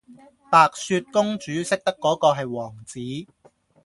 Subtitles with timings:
[0.49, 2.99] 白雪公主識得果個系王子